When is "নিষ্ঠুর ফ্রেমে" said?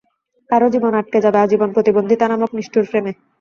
2.57-3.11